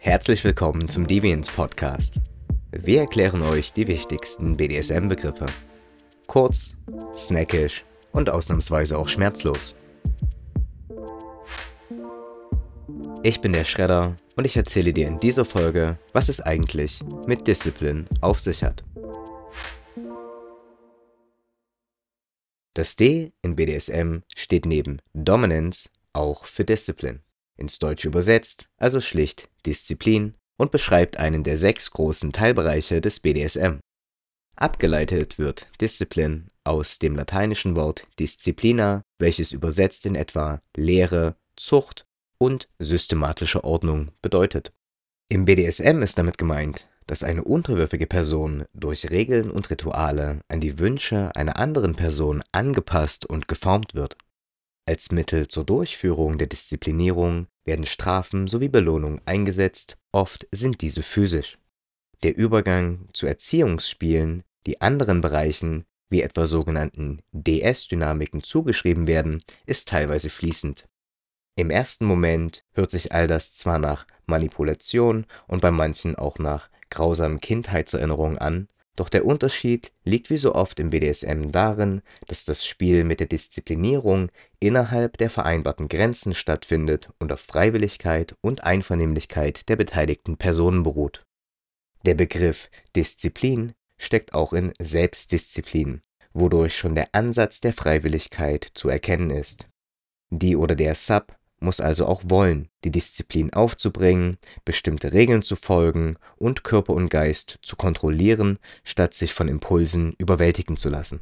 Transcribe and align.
Herzlich 0.00 0.42
willkommen 0.42 0.88
zum 0.88 1.06
Deviants 1.06 1.50
Podcast. 1.50 2.20
Wir 2.70 3.00
erklären 3.00 3.42
euch 3.42 3.72
die 3.72 3.86
wichtigsten 3.86 4.56
BDSM-Begriffe. 4.56 5.46
Kurz, 6.26 6.74
snackisch 7.14 7.84
und 8.12 8.30
ausnahmsweise 8.30 8.98
auch 8.98 9.08
schmerzlos. 9.08 9.74
Ich 13.22 13.40
bin 13.40 13.52
der 13.52 13.64
Schredder 13.64 14.14
und 14.36 14.44
ich 14.44 14.56
erzähle 14.56 14.92
dir 14.92 15.08
in 15.08 15.18
dieser 15.18 15.44
Folge, 15.44 15.98
was 16.12 16.28
es 16.28 16.40
eigentlich 16.40 17.00
mit 17.26 17.46
Discipline 17.46 18.06
auf 18.20 18.40
sich 18.40 18.62
hat. 18.62 18.84
Das 22.74 22.94
D 22.94 23.32
in 23.42 23.56
BDSM 23.56 24.18
steht 24.36 24.64
neben 24.64 25.02
Dominance 25.12 25.90
auch 26.18 26.44
für 26.44 26.64
Discipline, 26.64 27.20
ins 27.56 27.78
Deutsche 27.78 28.08
übersetzt, 28.08 28.68
also 28.76 29.00
schlicht 29.00 29.48
Disziplin 29.64 30.34
und 30.58 30.70
beschreibt 30.70 31.18
einen 31.18 31.44
der 31.44 31.56
sechs 31.56 31.90
großen 31.90 32.32
Teilbereiche 32.32 33.00
des 33.00 33.20
BDSM. 33.20 33.78
Abgeleitet 34.56 35.38
wird 35.38 35.68
Disziplin 35.80 36.48
aus 36.64 36.98
dem 36.98 37.14
lateinischen 37.14 37.76
Wort 37.76 38.02
disciplina, 38.18 39.02
welches 39.18 39.52
übersetzt 39.52 40.04
in 40.04 40.16
etwa 40.16 40.60
Lehre, 40.76 41.36
Zucht 41.56 42.06
und 42.38 42.68
systematische 42.78 43.64
Ordnung 43.64 44.10
bedeutet. 44.20 44.72
Im 45.28 45.44
BDSM 45.44 46.02
ist 46.02 46.18
damit 46.18 46.38
gemeint, 46.38 46.88
dass 47.06 47.22
eine 47.22 47.44
unterwürfige 47.44 48.06
Person 48.06 48.64
durch 48.74 49.10
Regeln 49.10 49.50
und 49.50 49.70
Rituale 49.70 50.40
an 50.48 50.60
die 50.60 50.78
Wünsche 50.78 51.34
einer 51.36 51.56
anderen 51.56 51.94
Person 51.94 52.42
angepasst 52.52 53.26
und 53.26 53.48
geformt 53.48 53.94
wird. 53.94 54.16
Als 54.88 55.12
Mittel 55.12 55.48
zur 55.48 55.64
Durchführung 55.64 56.38
der 56.38 56.46
Disziplinierung 56.46 57.46
werden 57.66 57.84
Strafen 57.84 58.48
sowie 58.48 58.68
Belohnungen 58.68 59.20
eingesetzt, 59.26 59.98
oft 60.12 60.48
sind 60.50 60.80
diese 60.80 61.02
physisch. 61.02 61.58
Der 62.22 62.34
Übergang 62.34 63.06
zu 63.12 63.26
Erziehungsspielen, 63.26 64.44
die 64.66 64.80
anderen 64.80 65.20
Bereichen, 65.20 65.84
wie 66.08 66.22
etwa 66.22 66.46
sogenannten 66.46 67.20
DS-Dynamiken 67.32 68.42
zugeschrieben 68.42 69.06
werden, 69.06 69.42
ist 69.66 69.88
teilweise 69.88 70.30
fließend. 70.30 70.88
Im 71.56 71.68
ersten 71.68 72.06
Moment 72.06 72.64
hört 72.72 72.90
sich 72.90 73.12
all 73.12 73.26
das 73.26 73.52
zwar 73.52 73.78
nach 73.78 74.06
Manipulation 74.24 75.26
und 75.46 75.60
bei 75.60 75.70
manchen 75.70 76.16
auch 76.16 76.38
nach 76.38 76.70
grausamen 76.88 77.42
Kindheitserinnerungen 77.42 78.38
an, 78.38 78.68
doch 79.00 79.08
der 79.08 79.24
Unterschied 79.24 79.92
liegt 80.04 80.30
wie 80.30 80.36
so 80.36 80.54
oft 80.54 80.80
im 80.80 80.90
BDSM 80.90 81.50
darin, 81.50 82.02
dass 82.26 82.44
das 82.44 82.66
Spiel 82.66 83.04
mit 83.04 83.20
der 83.20 83.26
Disziplinierung 83.26 84.30
innerhalb 84.60 85.16
der 85.18 85.30
vereinbarten 85.30 85.88
Grenzen 85.88 86.34
stattfindet 86.34 87.10
und 87.18 87.32
auf 87.32 87.40
Freiwilligkeit 87.40 88.34
und 88.40 88.64
Einvernehmlichkeit 88.64 89.68
der 89.68 89.76
beteiligten 89.76 90.36
Personen 90.36 90.82
beruht. 90.82 91.24
Der 92.04 92.14
Begriff 92.14 92.70
Disziplin 92.96 93.74
steckt 93.98 94.34
auch 94.34 94.52
in 94.52 94.72
Selbstdisziplin, 94.80 96.00
wodurch 96.32 96.76
schon 96.76 96.94
der 96.94 97.08
Ansatz 97.12 97.60
der 97.60 97.72
Freiwilligkeit 97.72 98.68
zu 98.74 98.88
erkennen 98.88 99.30
ist. 99.30 99.68
Die 100.30 100.56
oder 100.56 100.74
der 100.74 100.94
Sub 100.94 101.36
muss 101.60 101.80
also 101.80 102.06
auch 102.06 102.22
wollen, 102.26 102.68
die 102.84 102.90
Disziplin 102.90 103.52
aufzubringen, 103.52 104.36
bestimmte 104.64 105.12
Regeln 105.12 105.42
zu 105.42 105.56
folgen 105.56 106.16
und 106.36 106.64
Körper 106.64 106.94
und 106.94 107.08
Geist 107.08 107.58
zu 107.62 107.76
kontrollieren, 107.76 108.58
statt 108.84 109.14
sich 109.14 109.34
von 109.34 109.48
Impulsen 109.48 110.14
überwältigen 110.18 110.76
zu 110.76 110.88
lassen. 110.88 111.20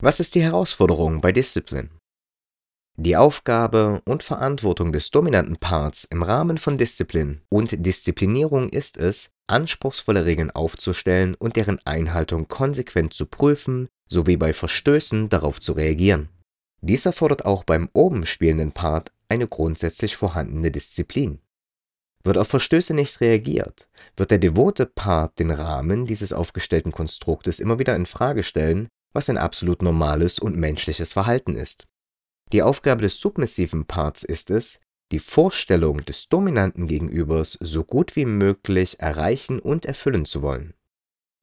Was 0.00 0.20
ist 0.20 0.34
die 0.34 0.42
Herausforderung 0.42 1.20
bei 1.20 1.32
Disziplin? 1.32 1.90
Die 2.98 3.16
Aufgabe 3.16 4.02
und 4.04 4.22
Verantwortung 4.22 4.92
des 4.92 5.10
dominanten 5.10 5.56
Parts 5.56 6.04
im 6.04 6.22
Rahmen 6.22 6.58
von 6.58 6.76
Disziplin 6.76 7.40
und 7.48 7.86
Disziplinierung 7.86 8.68
ist 8.68 8.98
es, 8.98 9.30
anspruchsvolle 9.46 10.26
Regeln 10.26 10.50
aufzustellen 10.50 11.34
und 11.34 11.56
deren 11.56 11.78
Einhaltung 11.86 12.48
konsequent 12.48 13.14
zu 13.14 13.26
prüfen, 13.26 13.88
sowie 14.08 14.36
bei 14.36 14.52
Verstößen 14.52 15.30
darauf 15.30 15.58
zu 15.58 15.72
reagieren. 15.72 16.28
Dies 16.84 17.06
erfordert 17.06 17.44
auch 17.44 17.64
beim 17.64 17.88
oben 17.92 18.26
spielenden 18.26 18.72
Part 18.72 19.12
eine 19.28 19.46
grundsätzlich 19.46 20.16
vorhandene 20.16 20.70
Disziplin. 20.70 21.40
Wird 22.24 22.38
auf 22.38 22.48
Verstöße 22.48 22.92
nicht 22.92 23.20
reagiert, 23.20 23.88
wird 24.16 24.30
der 24.30 24.38
devote 24.38 24.86
Part 24.86 25.38
den 25.38 25.50
Rahmen 25.50 26.06
dieses 26.06 26.32
aufgestellten 26.32 26.92
Konstruktes 26.92 27.60
immer 27.60 27.78
wieder 27.78 27.96
in 27.96 28.06
Frage 28.06 28.42
stellen, 28.42 28.88
was 29.12 29.30
ein 29.30 29.38
absolut 29.38 29.82
normales 29.82 30.38
und 30.38 30.56
menschliches 30.56 31.12
Verhalten 31.12 31.54
ist. 31.54 31.86
Die 32.52 32.62
Aufgabe 32.62 33.02
des 33.02 33.20
submissiven 33.20 33.86
Parts 33.86 34.24
ist 34.24 34.50
es, 34.50 34.80
die 35.12 35.18
Vorstellung 35.18 36.04
des 36.04 36.28
dominanten 36.28 36.86
Gegenübers 36.86 37.58
so 37.60 37.84
gut 37.84 38.16
wie 38.16 38.24
möglich 38.24 39.00
erreichen 39.00 39.58
und 39.58 39.84
erfüllen 39.84 40.24
zu 40.24 40.42
wollen. 40.42 40.74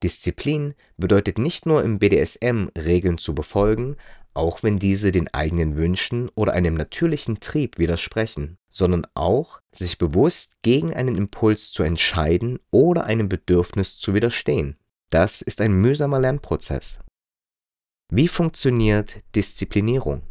Disziplin 0.02 0.76
bedeutet 0.98 1.38
nicht 1.38 1.66
nur 1.66 1.84
im 1.84 2.00
BDSM 2.00 2.70
Regeln 2.78 3.18
zu 3.18 3.36
befolgen, 3.36 3.98
auch 4.34 4.63
wenn 4.63 4.79
diese 4.79 5.12
den 5.12 5.28
eigenen 5.34 5.75
Wünschen 5.75 6.29
oder 6.35 6.53
einem 6.53 6.75
natürlichen 6.75 7.40
Trieb 7.40 7.78
widersprechen, 7.78 8.57
sondern 8.72 9.06
auch 9.13 9.62
sich 9.72 9.97
bewusst 9.97 10.62
gegen 10.62 10.94
einen 10.94 11.16
Impuls 11.16 11.72
zu 11.72 11.84
entscheiden 11.84 12.59
oder 12.72 13.06
einem 13.06 13.29
Bedürfnis 13.29 13.97
zu 13.97 14.13
widerstehen. 14.13 14.78
Das 15.09 15.41
ist 15.41 15.59
ein 15.62 15.73
mühsamer 15.73 16.19
Lernprozess. 16.19 17.00
Wie 18.12 18.28
funktioniert 18.28 19.22
Disziplinierung? 19.35 20.23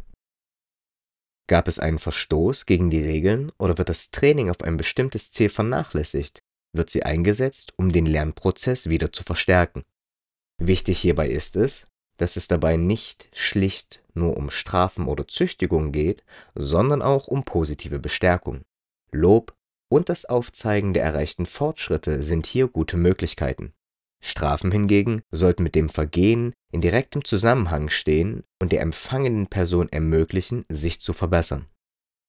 Gab 1.47 1.67
es 1.67 1.79
einen 1.79 1.99
Verstoß 1.99 2.65
gegen 2.65 2.89
die 2.89 3.01
Regeln 3.01 3.51
oder 3.57 3.77
wird 3.77 3.89
das 3.89 4.11
Training 4.11 4.49
auf 4.49 4.61
ein 4.61 4.77
bestimmtes 4.77 5.31
Ziel 5.31 5.49
vernachlässigt, 5.49 6.43
wird 6.73 6.89
sie 6.89 7.03
eingesetzt, 7.03 7.73
um 7.77 7.91
den 7.91 8.05
Lernprozess 8.05 8.89
wieder 8.89 9.11
zu 9.11 9.23
verstärken. 9.23 9.83
Wichtig 10.61 10.99
hierbei 10.99 11.29
ist 11.29 11.55
es, 11.55 11.87
dass 12.19 12.35
es 12.35 12.47
dabei 12.47 12.77
nicht 12.77 13.29
schlicht 13.33 14.03
nur 14.13 14.37
um 14.37 14.49
Strafen 14.49 15.07
oder 15.07 15.27
Züchtigung 15.27 15.91
geht, 15.91 16.23
sondern 16.53 17.01
auch 17.01 17.27
um 17.27 17.43
positive 17.43 17.99
Bestärkung. 17.99 18.61
Lob 19.11 19.55
und 19.89 20.09
das 20.09 20.25
Aufzeigen 20.25 20.93
der 20.93 21.03
erreichten 21.03 21.45
Fortschritte 21.45 22.21
sind 22.21 22.45
hier 22.45 22.67
gute 22.67 22.97
Möglichkeiten. 22.97 23.73
Strafen 24.21 24.71
hingegen 24.71 25.21
sollten 25.31 25.63
mit 25.63 25.75
dem 25.75 25.87
Vergehen 25.87 26.53
in 26.71 26.81
direktem 26.81 27.23
Zusammenhang 27.23 27.89
stehen 27.89 28.43
und 28.61 28.71
der 28.71 28.81
empfangenen 28.81 29.47
Person 29.47 29.89
ermöglichen, 29.89 30.65
sich 30.69 30.99
zu 30.99 31.13
verbessern. 31.13 31.67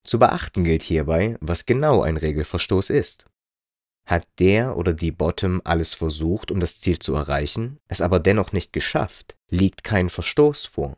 Zu 0.04 0.18
beachten 0.18 0.64
gilt 0.64 0.82
hierbei, 0.82 1.36
was 1.40 1.66
genau 1.66 2.02
ein 2.02 2.16
Regelverstoß 2.16 2.90
ist. 2.90 3.26
Hat 4.10 4.26
der 4.40 4.76
oder 4.76 4.92
die 4.92 5.12
Bottom 5.12 5.60
alles 5.62 5.94
versucht, 5.94 6.50
um 6.50 6.58
das 6.58 6.80
Ziel 6.80 6.98
zu 6.98 7.14
erreichen, 7.14 7.78
es 7.86 8.00
aber 8.00 8.18
dennoch 8.18 8.50
nicht 8.50 8.72
geschafft, 8.72 9.36
liegt 9.50 9.84
kein 9.84 10.10
Verstoß 10.10 10.66
vor. 10.66 10.96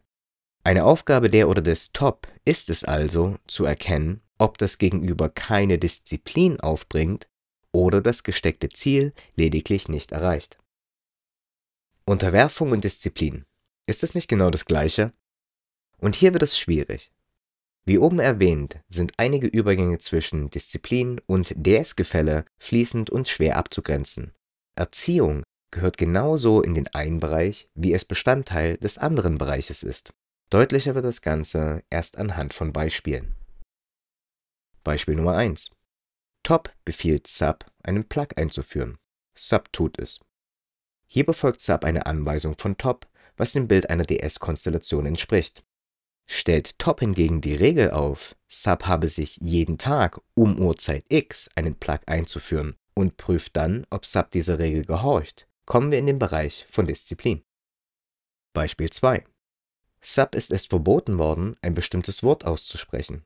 Eine 0.65 0.87
Aufgabe 0.87 1.29
der 1.29 1.51
oder 1.51 1.61
des 1.61 1.93
Top 1.93 2.27
ist 2.47 2.71
es 2.71 2.85
also, 2.85 3.37
zu 3.47 3.67
erkennen, 3.67 4.23
ob 4.39 4.57
das 4.57 4.79
Gegenüber 4.79 5.29
keine 5.29 5.79
Disziplin 5.79 6.59
aufbringt 6.61 7.29
oder 7.71 8.01
das 8.01 8.23
gesteckte 8.23 8.71
Ziel 8.71 9.13
lediglich 9.37 9.91
nicht 9.91 10.13
erreicht. 10.13 10.57
Unterwerfung 12.07 12.71
und 12.71 12.83
Disziplin. 12.83 13.45
Ist 13.87 14.03
es 14.03 14.15
nicht 14.15 14.29
genau 14.29 14.49
das 14.49 14.65
gleiche? 14.65 15.13
Und 15.99 16.17
hier 16.17 16.33
wird 16.33 16.45
es 16.45 16.59
schwierig. 16.59 17.13
Wie 17.85 17.99
oben 17.99 18.21
erwähnt, 18.21 18.79
sind 18.89 19.15
einige 19.17 19.49
Übergänge 19.49 19.99
zwischen 19.99 20.51
Disziplin 20.51 21.21
und 21.27 21.53
DS-Gefälle 21.57 22.45
fließend 22.59 23.11
und 23.11 23.29
schwer 23.29 23.57
abzugrenzen. 23.57 24.33
Erziehung 24.77 25.43
gehört 25.73 25.99
genauso 25.99 26.63
in 26.63 26.75
den 26.75 26.87
einen 26.89 27.19
Bereich, 27.19 27.69
wie 27.75 27.93
es 27.93 28.05
Bestandteil 28.05 28.77
des 28.77 28.99
anderen 28.99 29.37
Bereiches 29.37 29.83
ist. 29.83 30.13
Deutlicher 30.51 30.95
wird 30.95 31.05
das 31.05 31.23
Ganze 31.23 31.83
erst 31.91 32.19
anhand 32.19 32.55
von 32.55 32.73
Beispielen. 32.73 33.35
Beispiel 34.85 35.17
Nummer 35.17 35.35
1. 35.37 35.71
Top 36.45 36.71
befiehlt 36.85 37.27
Sub, 37.27 37.65
einen 37.83 38.09
Plug 38.09 38.29
einzuführen. 38.37 38.99
Sub 39.35 39.73
tut 39.73 39.99
es. 39.99 40.21
Hier 41.07 41.25
befolgt 41.25 41.61
Sub 41.61 41.85
eine 41.85 42.07
Anweisung 42.07 42.57
von 42.59 42.77
Top, 42.77 43.09
was 43.37 43.53
dem 43.53 43.67
Bild 43.67 43.91
einer 43.91 44.05
DS-Konstellation 44.05 45.07
entspricht. 45.07 45.65
Stellt 46.27 46.79
Top 46.79 47.01
hingegen 47.01 47.41
die 47.41 47.55
Regel 47.55 47.91
auf, 47.91 48.37
Sub 48.49 48.85
habe 48.85 49.09
sich 49.09 49.39
jeden 49.41 49.79
Tag 49.79 50.21
um 50.35 50.59
Uhrzeit 50.59 51.05
X 51.09 51.51
einen 51.55 51.75
Plug 51.75 52.01
einzuführen 52.07 52.77
und 52.95 53.17
prüft 53.17 53.57
dann, 53.57 53.87
ob 53.91 54.07
Sub 54.07 54.31
dieser 54.31 54.59
Regel 54.59 54.85
gehorcht, 54.85 55.47
kommen 55.67 55.91
wir 55.91 55.99
in 55.99 56.07
den 56.07 56.19
Bereich 56.19 56.67
von 56.71 56.87
Disziplin. 56.87 57.43
Beispiel 58.53 58.91
2. 58.91 59.25
Sub 60.01 60.35
ist 60.35 60.51
es 60.51 60.67
verboten 60.67 61.19
worden, 61.19 61.57
ein 61.63 61.75
bestimmtes 61.75 62.23
Wort 62.23 62.45
auszusprechen. 62.45 63.25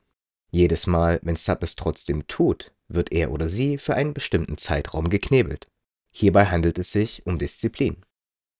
Jedes 0.50 0.86
Mal, 0.86 1.20
wenn 1.22 1.36
Sub 1.36 1.62
es 1.62 1.74
trotzdem 1.74 2.26
tut, 2.26 2.72
wird 2.88 3.12
er 3.12 3.30
oder 3.32 3.48
sie 3.48 3.78
für 3.78 3.94
einen 3.94 4.14
bestimmten 4.14 4.58
Zeitraum 4.58 5.08
geknebelt. 5.08 5.66
Hierbei 6.12 6.46
handelt 6.46 6.78
es 6.78 6.92
sich 6.92 7.26
um 7.26 7.38
Disziplin. 7.38 8.04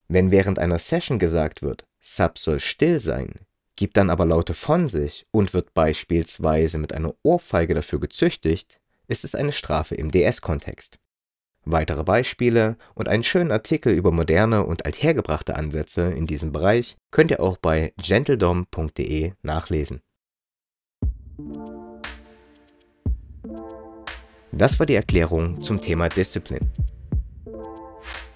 Wenn 0.09 0.31
während 0.31 0.59
einer 0.59 0.79
Session 0.79 1.19
gesagt 1.19 1.63
wird, 1.63 1.87
Sub 2.01 2.39
soll 2.39 2.61
still 2.61 3.01
sein, 3.01 3.46
gibt 3.77 3.97
dann 3.97 4.11
aber 4.11 4.27
Laute 4.27 4.55
von 4.55 4.89
sich 4.89 5.27
und 5.31 5.55
wird 5.55 5.75
beispielsweise 5.75 6.79
mit 6.79 6.93
einer 6.93 7.15
Ohrfeige 7.23 7.75
dafür 7.75 8.01
gezüchtigt, 8.01 8.81
ist 9.09 9.25
es 9.25 9.35
eine 9.35 9.53
Strafe 9.53 9.95
im 9.95 10.11
DS-Kontext. 10.11 10.99
Weitere 11.65 12.05
Beispiele 12.05 12.77
und 12.95 13.09
einen 13.09 13.25
schönen 13.25 13.51
Artikel 13.51 13.93
über 13.93 14.13
moderne 14.13 14.65
und 14.65 14.87
althergebrachte 14.87 15.57
Ansätze 15.57 16.13
in 16.13 16.27
diesem 16.27 16.53
Bereich 16.53 16.97
könnt 17.11 17.33
ihr 17.33 17.41
auch 17.41 17.57
bei 17.57 17.93
gentledom.de 18.01 19.33
nachlesen. 19.43 20.01
Das 24.53 24.79
war 24.79 24.87
die 24.87 24.95
Erklärung 24.95 25.61
zum 25.61 25.81
Thema 25.81 26.09
Disziplin. 26.09 26.61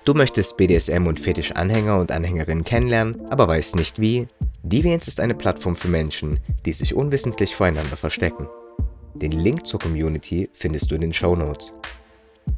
Du 0.05 0.15
möchtest 0.15 0.57
BDSM 0.57 1.07
und 1.07 1.21
Fetisch-Anhänger 1.21 1.99
und 2.01 2.11
Anhängerinnen 2.11 2.65
kennenlernen, 2.65 3.31
aber 3.31 3.47
weißt 3.47 3.77
nicht 3.77 4.01
wie? 4.01 4.27
Deviants 4.62 5.09
ist 5.09 5.21
eine 5.21 5.35
Plattform 5.35 5.75
für 5.75 5.89
Menschen, 5.89 6.39
die 6.67 6.73
sich 6.73 6.95
unwissentlich 6.95 7.57
voreinander 7.57 7.97
verstecken. 7.97 8.47
Den 9.15 9.33
Link 9.33 9.67
zur 9.67 9.81
Community 9.81 10.49
findest 10.53 10.91
du 10.91 10.95
in 10.95 11.01
den 11.01 11.12
Show 11.12 11.35
Notes. 11.35 11.73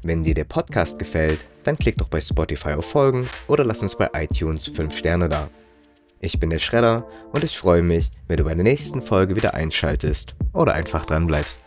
Wenn 0.03 0.25
dir 0.25 0.35
der 0.35 0.45
Podcast 0.45 0.99
gefällt, 0.99 1.39
dann 1.63 1.79
klick 1.79 1.97
doch 1.97 2.09
bei 2.09 2.21
Spotify 2.21 2.73
auf 2.73 2.87
Folgen 2.87 3.29
oder 3.47 3.65
lass 3.65 3.83
uns 3.83 3.97
bei 3.97 4.11
iTunes 4.15 4.67
5 4.67 4.97
Sterne 4.97 5.29
da. 5.29 5.49
Ich 6.21 6.41
bin 6.41 6.51
der 6.51 6.59
Schredder 6.59 7.07
und 7.33 7.45
ich 7.45 7.57
freue 7.57 7.83
mich, 7.83 8.11
wenn 8.27 8.37
du 8.37 8.45
bei 8.45 8.55
der 8.55 8.65
nächsten 8.65 9.01
Folge 9.01 9.37
wieder 9.37 9.55
einschaltest 9.55 10.35
oder 10.53 10.75
einfach 10.75 11.07
dran 11.07 11.27
bleibst. 11.27 11.61